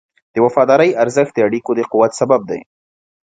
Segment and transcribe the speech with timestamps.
[0.33, 2.61] د وفادارۍ ارزښت د اړیکو د قوت سبب دی.